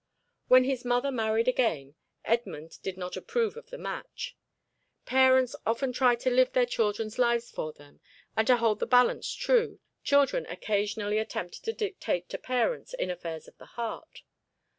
[0.47, 1.93] When his mother married again,
[2.25, 4.35] Edmund did not approve of the match.
[5.05, 7.99] Parents often try to live their children's lives for them,
[8.35, 13.47] and to hold the balance true, children occasionally attempt to dictate to parents in affairs
[13.47, 14.23] of the heart.